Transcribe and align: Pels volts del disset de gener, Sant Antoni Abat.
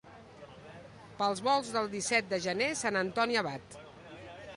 Pels 1.19 1.43
volts 1.47 1.69
del 1.75 1.89
disset 1.91 2.31
de 2.31 2.39
gener, 2.47 2.71
Sant 2.81 2.99
Antoni 3.03 3.39
Abat. 3.43 3.77